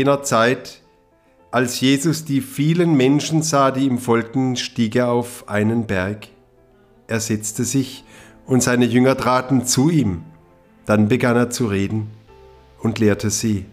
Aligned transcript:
jener 0.00 0.22
Zeit, 0.22 0.80
als 1.50 1.78
Jesus 1.78 2.24
die 2.24 2.40
vielen 2.40 2.94
Menschen 2.94 3.42
sah, 3.42 3.70
die 3.70 3.84
ihm 3.84 3.98
folgten, 3.98 4.56
stieg 4.56 4.96
er 4.96 5.10
auf 5.10 5.46
einen 5.46 5.86
Berg. 5.86 6.28
Er 7.06 7.20
setzte 7.20 7.64
sich 7.64 8.04
und 8.46 8.62
seine 8.62 8.86
Jünger 8.86 9.14
traten 9.14 9.66
zu 9.66 9.90
ihm. 9.90 10.22
Dann 10.86 11.08
begann 11.08 11.36
er 11.36 11.50
zu 11.50 11.66
reden 11.66 12.08
und 12.78 12.98
lehrte 12.98 13.28
sie. 13.28 13.66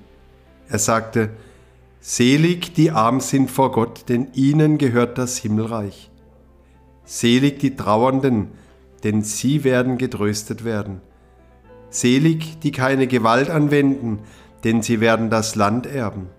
Er 0.67 0.79
sagte, 0.79 1.29
Selig 2.01 2.73
die 2.73 2.91
arm 2.91 3.21
sind 3.21 3.49
vor 3.49 3.71
Gott, 3.71 4.09
denn 4.09 4.27
ihnen 4.33 4.77
gehört 4.77 5.17
das 5.17 5.37
Himmelreich. 5.37 6.11
Selig 7.05 7.59
die 7.59 7.77
Trauernden, 7.77 8.49
denn 9.05 9.21
sie 9.23 9.63
werden 9.63 9.97
getröstet 9.97 10.65
werden. 10.65 10.99
Selig 11.89 12.59
die 12.59 12.71
keine 12.71 13.07
Gewalt 13.07 13.49
anwenden, 13.49 14.19
denn 14.63 14.81
sie 14.81 14.99
werden 14.99 15.29
das 15.29 15.55
Land 15.55 15.85
erben. 15.85 16.29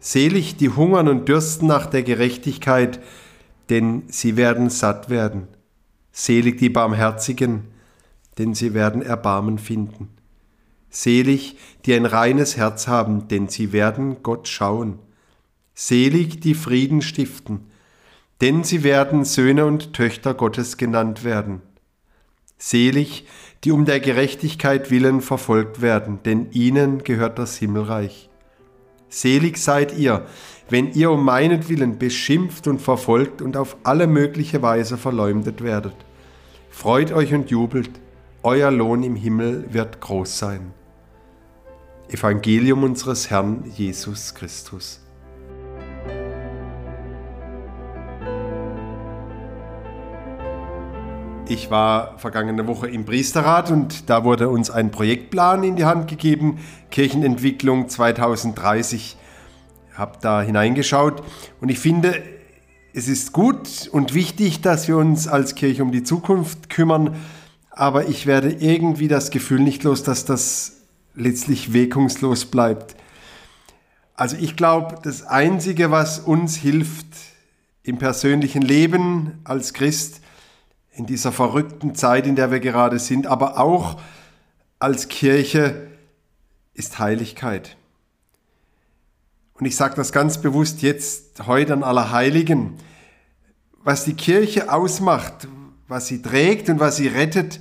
Selig 0.00 0.56
die 0.56 0.68
hungern 0.68 1.08
und 1.08 1.28
dürsten 1.28 1.66
nach 1.66 1.86
der 1.86 2.02
Gerechtigkeit, 2.02 3.00
denn 3.70 4.04
sie 4.08 4.36
werden 4.36 4.70
satt 4.70 5.10
werden. 5.10 5.48
Selig 6.12 6.58
die 6.58 6.70
Barmherzigen, 6.70 7.64
denn 8.38 8.54
sie 8.54 8.74
werden 8.74 9.02
Erbarmen 9.02 9.58
finden. 9.58 10.08
Selig 10.90 11.56
die 11.84 11.94
ein 11.94 12.06
reines 12.06 12.56
Herz 12.56 12.88
haben, 12.88 13.28
denn 13.28 13.48
sie 13.48 13.72
werden 13.72 14.22
Gott 14.22 14.48
schauen. 14.48 14.98
Selig 15.74 16.40
die 16.40 16.54
Frieden 16.54 17.02
stiften, 17.02 17.66
denn 18.40 18.64
sie 18.64 18.82
werden 18.82 19.24
Söhne 19.24 19.66
und 19.66 19.92
Töchter 19.92 20.34
Gottes 20.34 20.76
genannt 20.76 21.24
werden. 21.24 21.60
Selig 22.58 23.24
die 23.64 23.72
um 23.72 23.84
der 23.84 24.00
Gerechtigkeit 24.00 24.90
willen 24.90 25.20
verfolgt 25.20 25.80
werden, 25.80 26.20
denn 26.24 26.50
ihnen 26.52 27.02
gehört 27.02 27.38
das 27.38 27.56
Himmelreich. 27.56 28.28
Selig 29.08 29.56
seid 29.58 29.96
ihr, 29.96 30.26
wenn 30.68 30.92
ihr 30.92 31.10
um 31.10 31.24
meinetwillen 31.24 31.98
beschimpft 31.98 32.66
und 32.68 32.80
verfolgt 32.80 33.42
und 33.42 33.56
auf 33.56 33.76
alle 33.82 34.06
mögliche 34.06 34.62
Weise 34.62 34.98
verleumdet 34.98 35.62
werdet. 35.62 35.94
Freut 36.70 37.10
euch 37.10 37.32
und 37.32 37.50
jubelt, 37.50 37.90
euer 38.42 38.70
Lohn 38.70 39.02
im 39.02 39.16
Himmel 39.16 39.66
wird 39.72 40.00
groß 40.00 40.38
sein. 40.38 40.72
Evangelium 42.08 42.84
unseres 42.84 43.30
Herrn 43.30 43.64
Jesus 43.74 44.34
Christus. 44.34 45.00
Ich 51.50 51.70
war 51.70 52.18
vergangene 52.18 52.66
Woche 52.66 52.88
im 52.88 53.06
Priesterrat 53.06 53.70
und 53.70 54.10
da 54.10 54.22
wurde 54.22 54.50
uns 54.50 54.70
ein 54.70 54.90
Projektplan 54.90 55.64
in 55.64 55.76
die 55.76 55.86
Hand 55.86 56.06
gegeben, 56.06 56.58
Kirchenentwicklung 56.90 57.88
2030. 57.88 59.16
Ich 59.90 59.98
habe 59.98 60.18
da 60.20 60.42
hineingeschaut 60.42 61.22
und 61.62 61.70
ich 61.70 61.78
finde, 61.78 62.22
es 62.92 63.08
ist 63.08 63.32
gut 63.32 63.88
und 63.90 64.12
wichtig, 64.12 64.60
dass 64.60 64.88
wir 64.88 64.98
uns 64.98 65.26
als 65.26 65.54
Kirche 65.54 65.82
um 65.82 65.90
die 65.90 66.02
Zukunft 66.02 66.68
kümmern, 66.68 67.16
aber 67.70 68.08
ich 68.08 68.26
werde 68.26 68.50
irgendwie 68.50 69.08
das 69.08 69.30
Gefühl 69.30 69.60
nicht 69.60 69.84
los, 69.84 70.02
dass 70.02 70.26
das 70.26 70.82
letztlich 71.14 71.72
wirkungslos 71.72 72.44
bleibt. 72.44 72.94
Also 74.16 74.36
ich 74.38 74.54
glaube, 74.54 74.96
das 75.02 75.22
Einzige, 75.22 75.90
was 75.90 76.18
uns 76.18 76.56
hilft 76.56 77.06
im 77.84 77.96
persönlichen 77.96 78.60
Leben 78.60 79.40
als 79.44 79.72
Christ, 79.72 80.20
in 80.98 81.06
dieser 81.06 81.30
verrückten 81.30 81.94
Zeit, 81.94 82.26
in 82.26 82.34
der 82.34 82.50
wir 82.50 82.58
gerade 82.58 82.98
sind, 82.98 83.28
aber 83.28 83.58
auch 83.58 84.00
als 84.80 85.06
Kirche 85.06 85.86
ist 86.74 86.98
Heiligkeit. 86.98 87.76
Und 89.54 89.64
ich 89.64 89.76
sage 89.76 89.94
das 89.94 90.10
ganz 90.10 90.38
bewusst 90.38 90.82
jetzt 90.82 91.46
heute 91.46 91.72
an 91.72 91.84
Allerheiligen. 91.84 92.74
Was 93.84 94.04
die 94.04 94.14
Kirche 94.14 94.72
ausmacht, 94.72 95.46
was 95.86 96.08
sie 96.08 96.20
trägt 96.20 96.68
und 96.68 96.80
was 96.80 96.96
sie 96.96 97.06
rettet, 97.06 97.60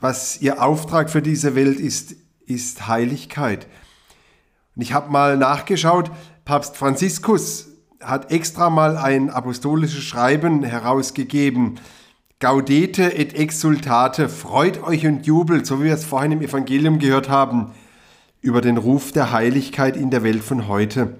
was 0.00 0.40
ihr 0.40 0.62
Auftrag 0.62 1.08
für 1.08 1.22
diese 1.22 1.54
Welt 1.54 1.80
ist, 1.80 2.14
ist 2.44 2.88
Heiligkeit. 2.88 3.66
Und 4.76 4.82
ich 4.82 4.92
habe 4.92 5.10
mal 5.10 5.38
nachgeschaut, 5.38 6.10
Papst 6.44 6.76
Franziskus 6.76 7.69
hat 8.00 8.30
extra 8.30 8.70
mal 8.70 8.96
ein 8.96 9.30
apostolisches 9.30 10.02
Schreiben 10.02 10.62
herausgegeben. 10.62 11.78
Gaudete 12.38 13.14
et 13.14 13.34
exultate, 13.34 14.30
freut 14.30 14.82
euch 14.82 15.06
und 15.06 15.26
jubelt, 15.26 15.66
so 15.66 15.80
wie 15.80 15.84
wir 15.84 15.94
es 15.94 16.06
vorhin 16.06 16.32
im 16.32 16.40
Evangelium 16.40 16.98
gehört 16.98 17.28
haben, 17.28 17.72
über 18.40 18.62
den 18.62 18.78
Ruf 18.78 19.12
der 19.12 19.32
Heiligkeit 19.32 19.96
in 19.96 20.10
der 20.10 20.22
Welt 20.22 20.42
von 20.42 20.66
heute. 20.66 21.16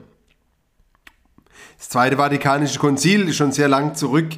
Das 1.78 1.90
Zweite 1.90 2.16
Vatikanische 2.16 2.78
Konzil 2.78 3.28
ist 3.28 3.36
schon 3.36 3.52
sehr 3.52 3.68
lang 3.68 3.94
zurück 3.94 4.30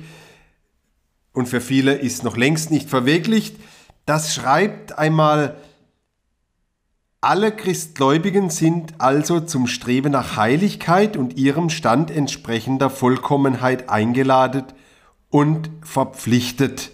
und 1.32 1.48
für 1.48 1.60
viele 1.60 1.94
ist 1.94 2.24
noch 2.24 2.36
längst 2.36 2.72
nicht 2.72 2.90
verwirklicht. 2.90 3.56
Das 4.04 4.34
schreibt 4.34 4.98
einmal 4.98 5.56
alle 7.22 7.52
Christgläubigen 7.52 8.50
sind 8.50 9.00
also 9.00 9.38
zum 9.38 9.68
Streben 9.68 10.10
nach 10.10 10.36
Heiligkeit 10.36 11.16
und 11.16 11.36
ihrem 11.38 11.70
Stand 11.70 12.10
entsprechender 12.10 12.90
Vollkommenheit 12.90 13.88
eingeladen 13.88 14.64
und 15.30 15.70
verpflichtet. 15.82 16.90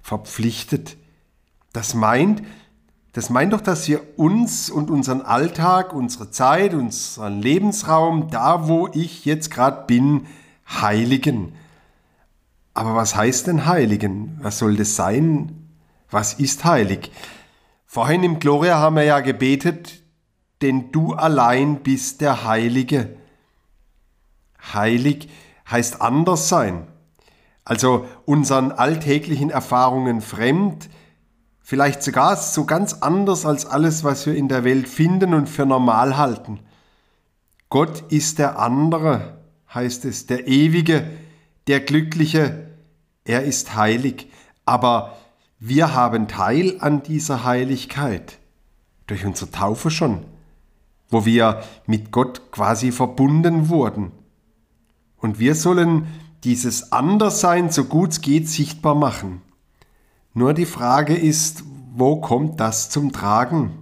Verpflichtet. 0.00 0.96
Das 1.72 1.94
meint, 1.94 2.44
das 3.12 3.30
meint 3.30 3.52
doch, 3.52 3.60
dass 3.60 3.88
wir 3.88 4.16
uns 4.16 4.70
und 4.70 4.90
unseren 4.90 5.22
Alltag, 5.22 5.92
unsere 5.92 6.30
Zeit, 6.30 6.72
unseren 6.72 7.42
Lebensraum, 7.42 8.30
da 8.30 8.68
wo 8.68 8.86
ich 8.94 9.24
jetzt 9.24 9.50
gerade 9.50 9.86
bin, 9.88 10.26
heiligen. 10.68 11.52
Aber 12.74 12.94
was 12.94 13.16
heißt 13.16 13.48
denn 13.48 13.66
heiligen? 13.66 14.38
Was 14.40 14.58
soll 14.58 14.76
das 14.76 14.94
sein? 14.94 15.66
Was 16.12 16.34
ist 16.34 16.64
heilig? 16.64 17.10
Vorhin 17.86 18.24
im 18.24 18.40
Gloria 18.40 18.78
haben 18.78 18.96
wir 18.96 19.04
ja 19.04 19.20
gebetet, 19.20 20.02
denn 20.60 20.90
du 20.92 21.14
allein 21.14 21.82
bist 21.82 22.20
der 22.20 22.44
Heilige. 22.44 23.16
Heilig 24.74 25.28
heißt 25.70 26.02
anders 26.02 26.48
sein, 26.48 26.88
also 27.64 28.06
unseren 28.24 28.72
alltäglichen 28.72 29.50
Erfahrungen 29.50 30.20
fremd, 30.20 30.88
vielleicht 31.60 32.02
sogar 32.02 32.36
so 32.36 32.64
ganz 32.64 32.94
anders 32.94 33.46
als 33.46 33.66
alles, 33.66 34.04
was 34.04 34.26
wir 34.26 34.34
in 34.34 34.48
der 34.48 34.64
Welt 34.64 34.88
finden 34.88 35.34
und 35.34 35.48
für 35.48 35.66
normal 35.66 36.16
halten. 36.16 36.60
Gott 37.68 38.04
ist 38.12 38.38
der 38.38 38.58
andere, 38.58 39.38
heißt 39.72 40.04
es, 40.04 40.26
der 40.26 40.46
ewige, 40.46 41.10
der 41.66 41.80
glückliche, 41.80 42.68
er 43.24 43.42
ist 43.42 43.74
heilig, 43.74 44.30
aber 44.64 45.16
wir 45.58 45.94
haben 45.94 46.28
Teil 46.28 46.76
an 46.80 47.02
dieser 47.02 47.44
Heiligkeit 47.44 48.38
durch 49.06 49.24
unsere 49.24 49.50
Taufe 49.50 49.90
schon, 49.90 50.24
wo 51.08 51.24
wir 51.24 51.62
mit 51.86 52.10
Gott 52.10 52.52
quasi 52.52 52.92
verbunden 52.92 53.68
wurden. 53.68 54.12
Und 55.16 55.38
wir 55.38 55.54
sollen 55.54 56.06
dieses 56.44 56.92
Anderssein 56.92 57.70
so 57.70 57.84
gut 57.84 58.10
es 58.10 58.20
geht 58.20 58.48
sichtbar 58.48 58.94
machen. 58.94 59.40
Nur 60.34 60.52
die 60.52 60.66
Frage 60.66 61.16
ist, 61.16 61.64
wo 61.94 62.20
kommt 62.20 62.60
das 62.60 62.90
zum 62.90 63.12
Tragen? 63.12 63.72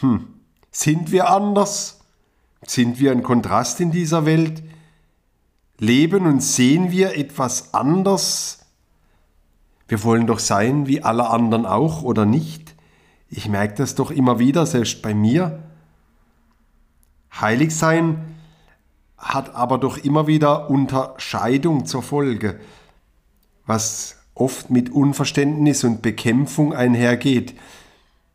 Hm, 0.00 0.28
sind 0.70 1.10
wir 1.10 1.28
anders? 1.28 2.00
Sind 2.64 3.00
wir 3.00 3.10
ein 3.10 3.24
Kontrast 3.24 3.80
in 3.80 3.90
dieser 3.90 4.24
Welt? 4.24 4.62
Leben 5.78 6.26
und 6.26 6.40
sehen 6.40 6.92
wir 6.92 7.16
etwas 7.16 7.74
anders 7.74 8.65
wir 9.88 10.02
wollen 10.02 10.26
doch 10.26 10.38
sein 10.38 10.86
wie 10.86 11.02
alle 11.02 11.30
anderen 11.30 11.66
auch, 11.66 12.02
oder 12.02 12.26
nicht? 12.26 12.74
Ich 13.28 13.48
merke 13.48 13.74
das 13.74 13.94
doch 13.94 14.10
immer 14.10 14.38
wieder, 14.38 14.66
selbst 14.66 15.02
bei 15.02 15.14
mir. 15.14 15.62
Heilig 17.40 17.74
sein 17.74 18.36
hat 19.18 19.54
aber 19.54 19.78
doch 19.78 19.98
immer 19.98 20.26
wieder 20.26 20.70
Unterscheidung 20.70 21.86
zur 21.86 22.02
Folge, 22.02 22.60
was 23.66 24.16
oft 24.34 24.70
mit 24.70 24.90
Unverständnis 24.90 25.84
und 25.84 26.02
Bekämpfung 26.02 26.74
einhergeht. 26.74 27.54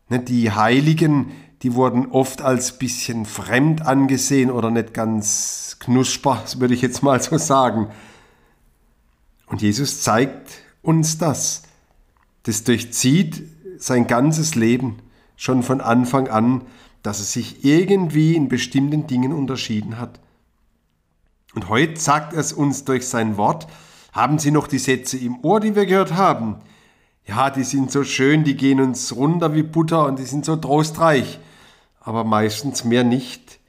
Ne, 0.09 0.19
die 0.19 0.51
Heiligen, 0.51 1.31
die 1.61 1.75
wurden 1.75 2.07
oft 2.07 2.41
als 2.41 2.77
bisschen 2.77 3.25
fremd 3.25 3.85
angesehen 3.85 4.51
oder 4.51 4.71
nicht 4.71 4.93
ganz 4.93 5.77
knusper, 5.79 6.43
würde 6.57 6.73
ich 6.73 6.81
jetzt 6.81 7.03
mal 7.03 7.21
so 7.21 7.37
sagen. 7.37 7.89
Und 9.45 9.61
Jesus 9.61 10.01
zeigt 10.01 10.49
uns 10.81 11.17
das. 11.17 11.63
Das 12.43 12.63
durchzieht 12.63 13.43
sein 13.77 14.07
ganzes 14.07 14.55
Leben 14.55 14.97
schon 15.35 15.63
von 15.63 15.81
Anfang 15.81 16.27
an, 16.27 16.61
dass 17.03 17.19
es 17.19 17.33
sich 17.33 17.65
irgendwie 17.65 18.35
in 18.35 18.47
bestimmten 18.47 19.07
Dingen 19.07 19.33
unterschieden 19.33 19.99
hat. 19.99 20.19
Und 21.55 21.67
heute 21.67 21.99
sagt 21.99 22.33
es 22.33 22.53
uns 22.53 22.85
durch 22.85 23.07
sein 23.07 23.37
Wort, 23.37 23.67
haben 24.11 24.39
Sie 24.39 24.51
noch 24.51 24.67
die 24.67 24.79
Sätze 24.79 25.17
im 25.17 25.43
Ohr, 25.43 25.59
die 25.59 25.75
wir 25.75 25.85
gehört 25.85 26.13
haben? 26.13 26.57
Ja, 27.25 27.49
die 27.49 27.63
sind 27.63 27.91
so 27.91 28.03
schön, 28.03 28.43
die 28.43 28.55
gehen 28.55 28.81
uns 28.81 29.15
runter 29.15 29.53
wie 29.53 29.63
Butter 29.63 30.05
und 30.05 30.19
die 30.19 30.25
sind 30.25 30.45
so 30.45 30.55
trostreich. 30.55 31.39
aber 32.03 32.23
meistens 32.23 32.83
mehr 32.83 33.03
nicht, 33.03 33.59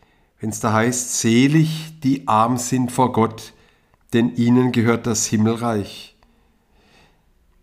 wenn 0.41 0.51
es 0.51 0.61
da 0.61 0.73
heißt, 0.73 1.21
selig 1.21 2.01
die 2.03 2.27
arm 2.27 2.57
sind 2.57 2.91
vor 2.91 3.13
Gott, 3.13 3.53
denn 4.15 4.35
ihnen 4.35 4.73
gehört 4.73 5.07
das 5.07 5.27
Himmelreich. 5.27 6.12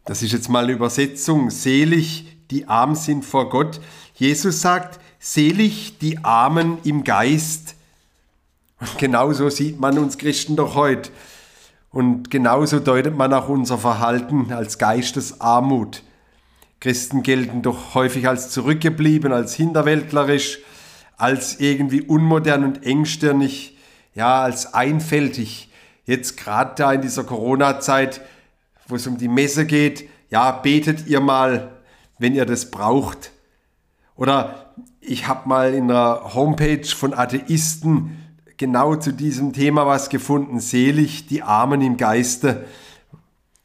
Das 0.10 0.24
ist 0.24 0.32
jetzt 0.32 0.50
mal 0.50 0.64
eine 0.64 0.74
Übersetzung, 0.74 1.52
selig 1.52 2.26
die 2.50 2.68
arm 2.68 2.96
sind 2.96 3.24
vor 3.24 3.48
Gott. 3.52 3.80
Jesus 4.16 4.60
sagt, 4.60 5.00
selig 5.20 6.00
die 6.00 6.18
Armen 6.24 6.80
im 6.84 7.04
Geist. 7.04 7.76
Und 8.80 8.98
genauso 8.98 9.52
sieht 9.52 9.80
man 9.80 10.00
uns 10.00 10.18
Christen 10.18 10.56
doch 10.56 10.74
heute. 10.74 11.12
Und 11.92 12.32
genauso 12.32 12.80
deutet 12.80 13.16
man 13.16 13.32
auch 13.34 13.50
unser 13.50 13.78
Verhalten 13.78 14.52
als 14.52 14.80
Geistesarmut. 14.80 16.02
Christen 16.80 17.22
gelten 17.22 17.62
doch 17.62 17.94
häufig 17.94 18.28
als 18.28 18.50
zurückgeblieben, 18.50 19.32
als 19.32 19.54
hinterwäldlerisch, 19.54 20.58
als 21.18 21.60
irgendwie 21.60 22.02
unmodern 22.02 22.64
und 22.64 22.84
engstirnig, 22.84 23.78
ja, 24.16 24.42
als 24.42 24.74
einfältig. 24.74 25.70
Jetzt 26.08 26.36
gerade 26.36 26.74
da 26.78 26.94
in 26.94 27.04
dieser 27.04 27.26
Corona-Zeit, 27.26 28.22
wo 28.90 28.96
es 28.96 29.08
um 29.08 29.18
die 29.18 29.28
Messe 29.28 29.66
geht, 29.66 30.10
ja, 30.30 30.52
betet 30.52 31.08
ihr 31.08 31.22
mal, 31.22 31.72
wenn 32.18 32.36
ihr 32.36 32.46
das 32.46 32.70
braucht. 32.70 33.32
Oder 34.16 34.74
ich 35.00 35.28
habe 35.28 35.48
mal 35.48 35.74
in 35.74 35.90
einer 35.90 36.34
Homepage 36.34 36.86
von 36.86 37.14
Atheisten 37.14 38.18
genau 38.58 38.96
zu 38.96 39.14
diesem 39.14 39.54
Thema 39.54 39.88
was 39.88 40.10
gefunden. 40.10 40.60
Selig 40.60 41.28
die 41.28 41.42
Armen 41.42 41.82
im 41.82 41.98
Geiste. 41.98 42.66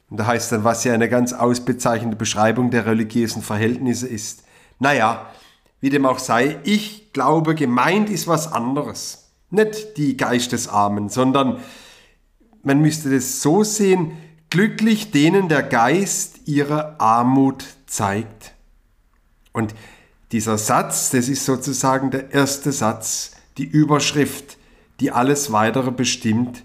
Und 0.09 0.19
da 0.19 0.27
heißt 0.27 0.53
dann, 0.53 0.65
was 0.65 0.85
ja 0.85 0.95
eine 0.95 1.09
ganz 1.09 1.33
ausbezeichnende 1.33 2.17
Beschreibung 2.17 2.71
der 2.71 2.87
religiösen 2.87 3.43
Verhältnisse 3.43 4.07
ist. 4.07 4.45
Naja, 4.79 5.27
wie 5.81 5.91
dem 5.91 6.07
auch 6.07 6.19
sei, 6.19 6.59
ich 6.65 7.13
glaube, 7.13 7.55
gemeint 7.55 8.09
ist 8.09 8.29
was 8.29 8.53
anderes. 8.53 9.33
Nicht 9.51 9.97
die 9.97 10.17
Geistesarmen, 10.17 11.09
sondern 11.09 11.59
man 12.63 12.81
müsste 12.81 13.11
das 13.11 13.43
so 13.43 13.65
sehen, 13.65 14.13
glücklich 14.55 15.11
denen 15.11 15.49
der 15.49 15.65
Geist 15.65 16.43
ihre 16.47 17.01
Armut 17.01 17.65
zeigt. 17.87 18.55
Und 19.53 19.75
dieser 20.31 20.59
Satz, 20.59 21.11
das 21.11 21.29
ist 21.29 21.45
sozusagen 21.45 22.13
der 22.13 22.31
erste 22.31 22.71
Satz, 22.71 23.33
die 23.59 23.65
Überschrift, 23.65 24.57
die 25.01 25.11
alles 25.11 25.51
weitere 25.51 25.91
bestimmt. 25.91 26.63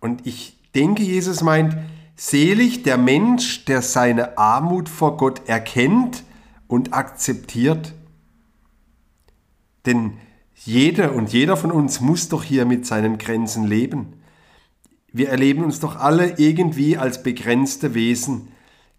Und 0.00 0.26
ich 0.26 0.56
denke, 0.74 1.02
Jesus 1.02 1.42
meint, 1.42 1.76
selig 2.16 2.84
der 2.84 2.96
Mensch, 2.96 3.66
der 3.66 3.82
seine 3.82 4.38
Armut 4.38 4.88
vor 4.88 5.18
Gott 5.18 5.46
erkennt 5.46 6.24
und 6.68 6.94
akzeptiert. 6.94 7.92
Denn 9.84 10.14
jeder 10.54 11.12
und 11.12 11.34
jeder 11.34 11.58
von 11.58 11.70
uns 11.70 12.00
muss 12.00 12.30
doch 12.30 12.44
hier 12.44 12.64
mit 12.64 12.86
seinen 12.86 13.18
Grenzen 13.18 13.64
leben. 13.64 14.14
Wir 15.12 15.30
erleben 15.30 15.64
uns 15.64 15.80
doch 15.80 15.96
alle 15.96 16.38
irgendwie 16.38 16.98
als 16.98 17.22
begrenzte 17.22 17.94
Wesen. 17.94 18.48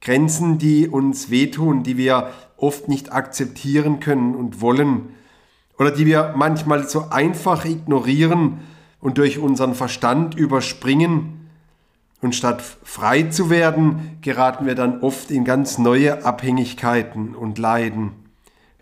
Grenzen, 0.01 0.57
die 0.57 0.87
uns 0.87 1.29
wehtun, 1.29 1.83
die 1.83 1.97
wir 1.97 2.29
oft 2.57 2.87
nicht 2.87 3.11
akzeptieren 3.11 3.99
können 3.99 4.35
und 4.35 4.61
wollen 4.61 5.09
oder 5.77 5.91
die 5.91 6.05
wir 6.05 6.33
manchmal 6.35 6.87
so 6.87 7.09
einfach 7.09 7.65
ignorieren 7.65 8.59
und 8.99 9.17
durch 9.17 9.39
unseren 9.39 9.75
Verstand 9.75 10.35
überspringen. 10.35 11.49
Und 12.21 12.35
statt 12.35 12.61
frei 12.83 13.23
zu 13.23 13.49
werden, 13.49 14.17
geraten 14.21 14.65
wir 14.65 14.75
dann 14.75 15.01
oft 15.01 15.31
in 15.31 15.45
ganz 15.45 15.77
neue 15.77 16.25
Abhängigkeiten 16.25 17.33
und 17.33 17.57
Leiden. 17.57 18.11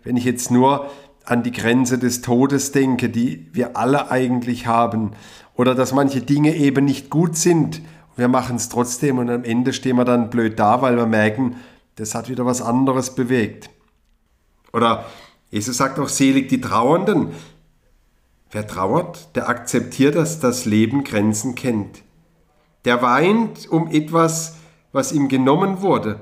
Wenn 0.02 0.16
ich 0.16 0.24
jetzt 0.24 0.50
nur 0.50 0.90
an 1.24 1.44
die 1.44 1.52
Grenze 1.52 1.98
des 1.98 2.20
Todes 2.20 2.72
denke, 2.72 3.08
die 3.08 3.46
wir 3.52 3.76
alle 3.76 4.10
eigentlich 4.10 4.66
haben, 4.66 5.12
oder 5.58 5.74
dass 5.74 5.92
manche 5.92 6.22
Dinge 6.22 6.54
eben 6.54 6.86
nicht 6.86 7.10
gut 7.10 7.36
sind, 7.36 7.82
wir 8.16 8.28
machen 8.28 8.56
es 8.56 8.68
trotzdem 8.68 9.18
und 9.18 9.28
am 9.28 9.44
Ende 9.44 9.72
stehen 9.72 9.96
wir 9.96 10.04
dann 10.04 10.30
blöd 10.30 10.58
da, 10.58 10.80
weil 10.80 10.96
wir 10.96 11.06
merken, 11.06 11.56
das 11.96 12.14
hat 12.14 12.28
wieder 12.28 12.46
was 12.46 12.62
anderes 12.62 13.14
bewegt. 13.14 13.68
Oder 14.72 15.04
Jesus 15.50 15.76
sagt 15.76 15.98
auch, 15.98 16.08
selig 16.08 16.48
die 16.48 16.60
Trauernden. 16.60 17.32
Wer 18.50 18.66
trauert, 18.66 19.34
der 19.34 19.48
akzeptiert, 19.48 20.14
dass 20.14 20.38
das 20.38 20.64
Leben 20.64 21.02
Grenzen 21.02 21.54
kennt. 21.54 22.02
Der 22.84 23.02
weint 23.02 23.68
um 23.68 23.88
etwas, 23.88 24.56
was 24.92 25.12
ihm 25.12 25.28
genommen 25.28 25.82
wurde. 25.82 26.20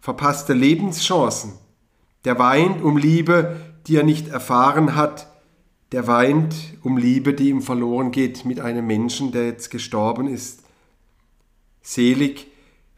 Verpasste 0.00 0.52
Lebenschancen. 0.52 1.52
Der 2.24 2.38
weint 2.38 2.82
um 2.82 2.96
Liebe, 2.96 3.56
die 3.86 3.96
er 3.96 4.02
nicht 4.02 4.28
erfahren 4.28 4.96
hat. 4.96 5.29
Der 5.92 6.06
weint 6.06 6.54
um 6.82 6.96
Liebe, 6.96 7.34
die 7.34 7.48
ihm 7.48 7.62
verloren 7.62 8.12
geht 8.12 8.44
mit 8.44 8.60
einem 8.60 8.86
Menschen, 8.86 9.32
der 9.32 9.46
jetzt 9.46 9.70
gestorben 9.70 10.28
ist. 10.28 10.62
Selig, 11.82 12.46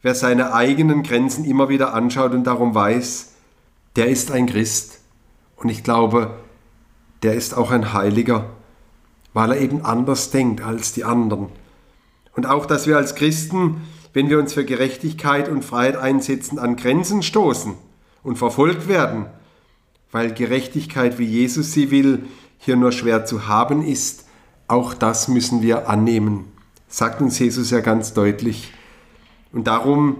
wer 0.03 0.13
seine 0.13 0.53
eigenen 0.53 1.01
Grenzen 1.01 1.43
immer 1.45 1.69
wieder 1.69 1.93
anschaut 1.93 2.33
und 2.33 2.43
darum 2.43 2.75
weiß, 2.75 3.33
der 3.95 4.07
ist 4.07 4.31
ein 4.31 4.45
Christ. 4.45 4.99
Und 5.55 5.69
ich 5.69 5.83
glaube, 5.83 6.35
der 7.23 7.33
ist 7.33 7.55
auch 7.55 7.71
ein 7.71 7.93
Heiliger, 7.93 8.49
weil 9.33 9.51
er 9.53 9.61
eben 9.61 9.83
anders 9.83 10.29
denkt 10.29 10.61
als 10.61 10.93
die 10.93 11.03
anderen. 11.03 11.47
Und 12.35 12.45
auch, 12.45 12.65
dass 12.65 12.85
wir 12.85 12.97
als 12.97 13.15
Christen, 13.15 13.81
wenn 14.11 14.29
wir 14.29 14.37
uns 14.37 14.53
für 14.53 14.65
Gerechtigkeit 14.65 15.49
und 15.49 15.63
Freiheit 15.63 15.95
einsetzen, 15.95 16.59
an 16.59 16.75
Grenzen 16.75 17.23
stoßen 17.23 17.73
und 18.21 18.37
verfolgt 18.37 18.87
werden, 18.87 19.25
weil 20.11 20.33
Gerechtigkeit, 20.33 21.17
wie 21.17 21.25
Jesus 21.25 21.71
sie 21.71 21.89
will, 21.89 22.25
hier 22.63 22.75
nur 22.75 22.91
schwer 22.91 23.25
zu 23.25 23.47
haben 23.47 23.83
ist, 23.83 24.25
auch 24.67 24.93
das 24.93 25.27
müssen 25.27 25.61
wir 25.61 25.89
annehmen, 25.89 26.51
sagt 26.87 27.21
uns 27.21 27.37
Jesus 27.39 27.71
ja 27.71 27.81
ganz 27.81 28.13
deutlich. 28.13 28.73
Und 29.51 29.67
darum 29.67 30.17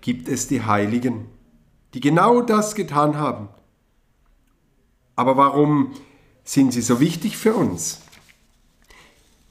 gibt 0.00 0.28
es 0.28 0.48
die 0.48 0.62
Heiligen 0.62 1.26
die 1.94 2.00
genau 2.00 2.40
das 2.42 2.74
getan 2.74 3.16
haben. 3.16 3.48
Aber 5.16 5.36
warum 5.36 5.92
sind 6.44 6.72
sie 6.72 6.82
so 6.82 7.00
wichtig 7.00 7.36
für 7.36 7.54
uns? 7.54 8.00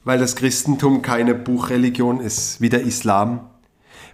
Weil 0.04 0.18
das 0.18 0.36
Christentum 0.36 1.02
keine 1.02 1.34
Buchreligion 1.34 2.20
ist 2.20 2.60
wie 2.60 2.68
der 2.68 2.82
Islam, 2.82 3.50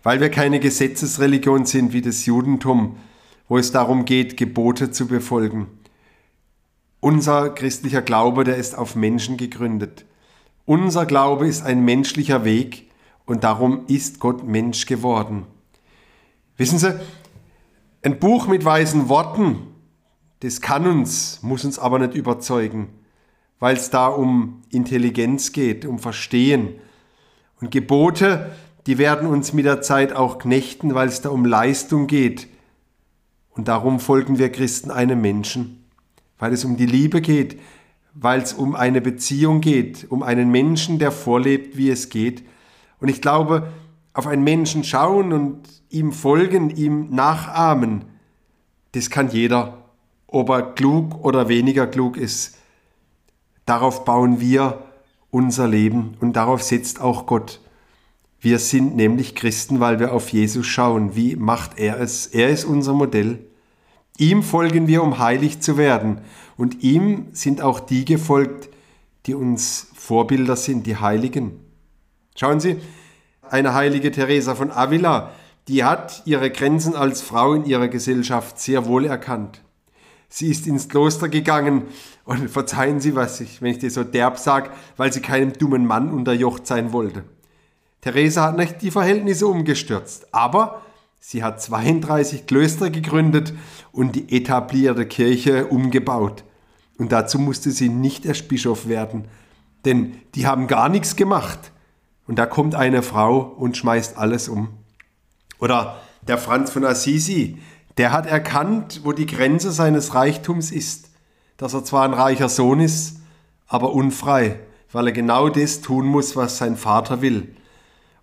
weil 0.02 0.20
wir 0.20 0.30
keine 0.30 0.58
Gesetzesreligion 0.58 1.66
sind 1.66 1.92
wie 1.92 2.02
das 2.02 2.26
Judentum, 2.26 2.96
wo 3.48 3.58
es 3.58 3.70
darum 3.70 4.04
geht, 4.04 4.36
Gebote 4.36 4.90
zu 4.90 5.06
befolgen. 5.06 5.66
Unser 7.04 7.50
christlicher 7.50 8.00
Glaube, 8.00 8.44
der 8.44 8.56
ist 8.56 8.78
auf 8.78 8.96
Menschen 8.96 9.36
gegründet. 9.36 10.06
Unser 10.64 11.04
Glaube 11.04 11.46
ist 11.46 11.62
ein 11.62 11.84
menschlicher 11.84 12.46
Weg 12.46 12.90
und 13.26 13.44
darum 13.44 13.84
ist 13.88 14.20
Gott 14.20 14.42
Mensch 14.42 14.86
geworden. 14.86 15.44
Wissen 16.56 16.78
Sie, 16.78 16.98
ein 18.00 18.18
Buch 18.18 18.46
mit 18.46 18.64
weisen 18.64 19.10
Worten, 19.10 19.66
das 20.40 20.62
kann 20.62 20.86
uns, 20.86 21.40
muss 21.42 21.66
uns 21.66 21.78
aber 21.78 21.98
nicht 21.98 22.14
überzeugen, 22.14 22.88
weil 23.58 23.76
es 23.76 23.90
da 23.90 24.06
um 24.06 24.62
Intelligenz 24.70 25.52
geht, 25.52 25.84
um 25.84 25.98
Verstehen. 25.98 26.70
Und 27.60 27.70
Gebote, 27.70 28.50
die 28.86 28.96
werden 28.96 29.28
uns 29.28 29.52
mit 29.52 29.66
der 29.66 29.82
Zeit 29.82 30.14
auch 30.14 30.38
knechten, 30.38 30.94
weil 30.94 31.08
es 31.08 31.20
da 31.20 31.28
um 31.28 31.44
Leistung 31.44 32.06
geht. 32.06 32.48
Und 33.50 33.68
darum 33.68 34.00
folgen 34.00 34.38
wir 34.38 34.50
Christen 34.50 34.90
einem 34.90 35.20
Menschen, 35.20 35.83
weil 36.38 36.52
es 36.52 36.64
um 36.64 36.76
die 36.76 36.86
Liebe 36.86 37.20
geht, 37.20 37.60
weil 38.14 38.40
es 38.40 38.52
um 38.52 38.74
eine 38.74 39.00
Beziehung 39.00 39.60
geht, 39.60 40.06
um 40.10 40.22
einen 40.22 40.50
Menschen, 40.50 40.98
der 40.98 41.10
vorlebt, 41.10 41.76
wie 41.76 41.90
es 41.90 42.08
geht. 42.08 42.44
Und 43.00 43.08
ich 43.08 43.20
glaube, 43.20 43.72
auf 44.12 44.26
einen 44.26 44.44
Menschen 44.44 44.84
schauen 44.84 45.32
und 45.32 45.60
ihm 45.90 46.12
folgen, 46.12 46.70
ihm 46.70 47.10
nachahmen, 47.10 48.04
das 48.92 49.10
kann 49.10 49.28
jeder, 49.30 49.84
ob 50.28 50.48
er 50.50 50.62
klug 50.62 51.24
oder 51.24 51.48
weniger 51.48 51.86
klug 51.86 52.16
ist. 52.16 52.56
Darauf 53.66 54.04
bauen 54.04 54.40
wir 54.40 54.84
unser 55.30 55.66
Leben 55.66 56.16
und 56.20 56.36
darauf 56.36 56.62
setzt 56.62 57.00
auch 57.00 57.26
Gott. 57.26 57.60
Wir 58.40 58.58
sind 58.58 58.94
nämlich 58.94 59.34
Christen, 59.34 59.80
weil 59.80 59.98
wir 59.98 60.12
auf 60.12 60.28
Jesus 60.28 60.66
schauen. 60.66 61.16
Wie 61.16 61.34
macht 61.34 61.78
er 61.78 61.98
es? 61.98 62.26
Er 62.26 62.50
ist 62.50 62.64
unser 62.64 62.92
Modell. 62.92 63.38
Ihm 64.18 64.42
folgen 64.42 64.86
wir, 64.86 65.02
um 65.02 65.18
heilig 65.18 65.60
zu 65.60 65.76
werden. 65.76 66.20
Und 66.56 66.82
ihm 66.82 67.28
sind 67.32 67.60
auch 67.60 67.80
die 67.80 68.04
gefolgt, 68.04 68.68
die 69.26 69.34
uns 69.34 69.88
Vorbilder 69.94 70.56
sind, 70.56 70.86
die 70.86 70.96
Heiligen. 70.96 71.60
Schauen 72.36 72.60
Sie, 72.60 72.76
eine 73.42 73.74
heilige 73.74 74.10
Teresa 74.10 74.54
von 74.54 74.70
Avila, 74.70 75.30
die 75.68 75.84
hat 75.84 76.22
ihre 76.26 76.50
Grenzen 76.50 76.94
als 76.94 77.22
Frau 77.22 77.54
in 77.54 77.64
ihrer 77.64 77.88
Gesellschaft 77.88 78.60
sehr 78.60 78.86
wohl 78.86 79.06
erkannt. 79.06 79.62
Sie 80.28 80.48
ist 80.48 80.66
ins 80.66 80.88
Kloster 80.88 81.28
gegangen 81.28 81.84
und 82.24 82.50
verzeihen 82.50 83.00
Sie, 83.00 83.14
was 83.14 83.40
ich, 83.40 83.62
wenn 83.62 83.70
ich 83.70 83.78
dir 83.78 83.90
so 83.90 84.04
derb 84.04 84.38
sage, 84.38 84.70
weil 84.96 85.12
sie 85.12 85.20
keinem 85.20 85.52
dummen 85.52 85.86
Mann 85.86 86.10
unterjocht 86.10 86.66
sein 86.66 86.92
wollte. 86.92 87.24
Theresa 88.00 88.42
hat 88.42 88.56
nicht 88.56 88.82
die 88.82 88.90
Verhältnisse 88.90 89.46
umgestürzt, 89.46 90.26
aber 90.32 90.82
Sie 91.26 91.42
hat 91.42 91.62
32 91.62 92.46
Klöster 92.46 92.90
gegründet 92.90 93.54
und 93.92 94.14
die 94.14 94.36
etablierte 94.36 95.06
Kirche 95.06 95.68
umgebaut. 95.68 96.44
Und 96.98 97.12
dazu 97.12 97.38
musste 97.38 97.70
sie 97.70 97.88
nicht 97.88 98.26
erst 98.26 98.46
Bischof 98.46 98.88
werden, 98.88 99.24
denn 99.86 100.18
die 100.34 100.46
haben 100.46 100.66
gar 100.66 100.90
nichts 100.90 101.16
gemacht. 101.16 101.72
Und 102.26 102.38
da 102.38 102.44
kommt 102.44 102.74
eine 102.74 103.02
Frau 103.02 103.38
und 103.40 103.74
schmeißt 103.74 104.18
alles 104.18 104.50
um. 104.50 104.68
Oder 105.58 105.98
der 106.28 106.36
Franz 106.36 106.70
von 106.70 106.84
Assisi, 106.84 107.56
der 107.96 108.12
hat 108.12 108.26
erkannt, 108.26 109.00
wo 109.02 109.12
die 109.12 109.24
Grenze 109.24 109.72
seines 109.72 110.14
Reichtums 110.14 110.70
ist, 110.70 111.08
dass 111.56 111.72
er 111.72 111.84
zwar 111.84 112.04
ein 112.04 112.12
reicher 112.12 112.50
Sohn 112.50 112.80
ist, 112.80 113.16
aber 113.66 113.94
unfrei, 113.94 114.60
weil 114.92 115.06
er 115.06 115.12
genau 115.12 115.48
das 115.48 115.80
tun 115.80 116.04
muss, 116.04 116.36
was 116.36 116.58
sein 116.58 116.76
Vater 116.76 117.22
will. 117.22 117.56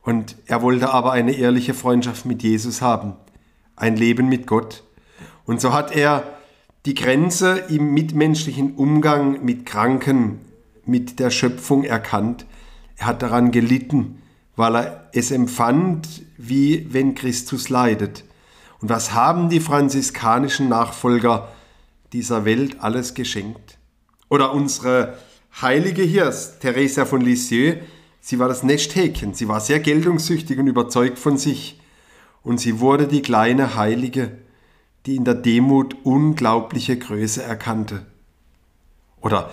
Und 0.01 0.36
er 0.46 0.62
wollte 0.62 0.91
aber 0.91 1.12
eine 1.12 1.34
ehrliche 1.34 1.74
Freundschaft 1.74 2.25
mit 2.25 2.43
Jesus 2.43 2.81
haben, 2.81 3.13
ein 3.75 3.96
Leben 3.96 4.29
mit 4.29 4.48
Gott. 4.48 4.84
Und 5.46 5.62
so 5.62 5.74
hat 5.74 5.96
er 5.96 6.24
die 6.86 6.96
Grenze 6.96 7.58
im 7.70 7.93
mitmenschlichen 7.93 8.75
Umgang 8.75 9.43
mit 9.46 9.65
Kranken, 9.65 10.39
mit 10.86 11.20
der 11.20 11.29
Schöpfung 11.29 11.84
erkannt. 11.84 12.46
Er 12.98 13.05
hat 13.08 13.22
daran 13.22 13.51
gelitten, 13.51 14.22
weil 14.55 14.75
er 14.75 15.10
es 15.13 15.29
empfand, 15.31 16.24
wie 16.38 16.88
wenn 16.91 17.13
Christus 17.13 17.70
leidet. 17.70 18.24
Und 18.79 18.89
was 18.89 19.13
haben 19.13 19.50
die 19.50 19.60
franziskanischen 19.60 20.70
Nachfolger 20.70 21.50
dieser 22.13 22.46
Welt 22.46 22.77
alles 22.79 23.13
geschenkt? 23.13 23.77
Oder 24.27 24.53
unsere 24.53 25.17
heilige 25.62 26.01
Hirs, 26.01 26.58
Teresa 26.58 27.05
von 27.05 27.22
Lisieux, 27.22 27.77
sie 28.22 28.40
war 28.40 28.48
das 28.48 28.63
Nesthäkchen, 28.63 29.34
sie 29.34 29.48
war 29.48 29.60
sehr 29.60 29.80
geltungssüchtig 29.80 30.58
und 30.58 30.68
überzeugt 30.68 31.20
von 31.20 31.38
sich. 31.38 31.80
Und 32.44 32.60
sie 32.60 32.80
wurde 32.80 33.08
die 33.08 33.22
kleine 33.22 33.75
Heilige, 33.75 34.38
die 35.06 35.16
in 35.16 35.25
der 35.25 35.36
Demut 35.36 35.96
unglaubliche 36.04 36.98
Größe 36.98 37.44
erkannte. 37.44 38.06
Oder 39.20 39.51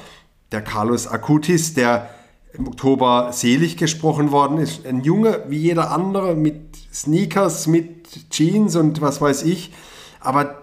der 0.52 0.62
Carlos 0.62 1.06
Acutis, 1.06 1.74
der 1.74 2.10
im 2.52 2.66
Oktober 2.66 3.30
selig 3.32 3.76
gesprochen 3.76 4.32
worden 4.32 4.58
ist. 4.58 4.86
Ein 4.86 5.02
Junge 5.02 5.44
wie 5.48 5.58
jeder 5.58 5.90
andere 5.90 6.34
mit 6.34 6.76
Sneakers, 6.92 7.66
mit 7.66 8.30
Jeans 8.30 8.76
und 8.76 9.00
was 9.00 9.20
weiß 9.20 9.42
ich. 9.42 9.72
Aber 10.20 10.62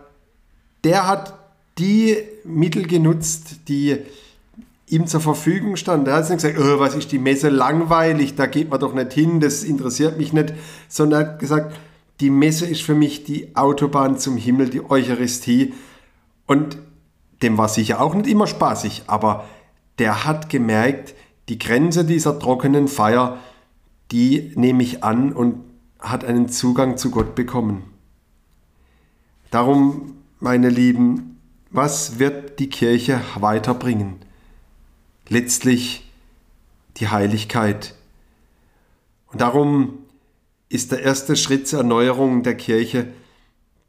der 0.84 1.08
hat 1.08 1.38
die 1.78 2.18
Mittel 2.44 2.88
genutzt, 2.88 3.68
die 3.68 3.98
ihm 4.88 5.08
zur 5.08 5.22
Verfügung 5.22 5.76
standen. 5.76 6.08
Er 6.08 6.16
hat 6.16 6.30
nicht 6.30 6.42
gesagt, 6.42 6.60
oh, 6.60 6.80
was 6.80 6.96
ist 6.96 7.12
die 7.12 7.20
Messe 7.20 7.50
langweilig, 7.50 8.36
da 8.36 8.46
geht 8.46 8.70
man 8.70 8.80
doch 8.80 8.94
nicht 8.94 9.14
hin, 9.14 9.40
das 9.40 9.64
interessiert 9.64 10.18
mich 10.18 10.34
nicht, 10.34 10.54
sondern 10.88 11.22
er 11.22 11.28
hat 11.30 11.40
gesagt, 11.40 11.76
die 12.20 12.30
Messe 12.30 12.66
ist 12.66 12.82
für 12.82 12.96
mich 12.96 13.24
die 13.24 13.56
Autobahn 13.56 14.18
zum 14.18 14.38
Himmel, 14.38 14.70
die 14.70 14.90
Eucharistie. 14.90 15.74
Und 16.46 16.78
dem 17.42 17.58
war 17.58 17.68
sicher 17.68 18.00
auch 18.00 18.14
nicht 18.14 18.28
immer 18.28 18.48
spaßig, 18.48 19.04
aber 19.08 19.46
der 20.00 20.26
hat 20.26 20.50
gemerkt, 20.50 21.14
die 21.50 21.60
Grenze 21.60 22.06
dieser 22.06 22.40
trockenen 22.40 22.88
Feier, 22.88 23.40
die 24.12 24.54
nehme 24.56 24.84
ich 24.84 25.04
an 25.04 25.34
und 25.34 25.64
hat 26.00 26.24
einen 26.24 26.50
Zugang 26.50 26.98
zu 26.98 27.12
Gott 27.12 27.36
bekommen. 27.36 27.84
Darum, 29.52 30.14
meine 30.40 30.70
Lieben, 30.70 31.40
was 31.72 32.20
wird 32.20 32.60
die 32.60 32.70
Kirche 32.70 33.22
weiterbringen? 33.40 34.25
Letztlich 35.30 36.10
die 36.98 37.08
Heiligkeit. 37.08 37.96
Und 39.32 39.42
darum 39.42 40.00
ist 40.70 40.92
der 40.92 41.02
erste 41.02 41.36
Schritt 41.36 41.68
zur 41.68 41.80
Erneuerung 41.80 42.44
der 42.44 42.56
Kirche, 42.56 43.08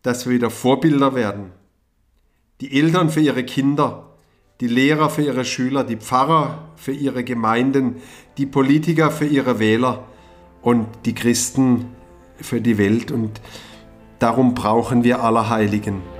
dass 0.02 0.26
wir 0.26 0.34
wieder 0.34 0.50
Vorbilder 0.50 1.14
werden. 1.14 1.52
Die 2.60 2.78
Eltern 2.78 3.10
für 3.10 3.20
ihre 3.20 3.44
Kinder, 3.44 4.06
die 4.60 4.68
Lehrer 4.68 5.10
für 5.10 5.22
ihre 5.22 5.44
Schüler, 5.44 5.84
die 5.84 5.96
Pfarrer 5.96 6.68
für 6.76 6.92
ihre 6.92 7.24
Gemeinden, 7.24 7.96
die 8.38 8.46
Politiker 8.46 9.10
für 9.10 9.26
ihre 9.26 9.58
Wähler 9.58 10.04
und 10.62 10.86
die 11.04 11.14
Christen 11.14 11.86
für 12.40 12.60
die 12.60 12.78
Welt. 12.78 13.10
Und 13.10 13.40
darum 14.18 14.54
brauchen 14.54 15.04
wir 15.04 15.22
Allerheiligen. 15.22 16.15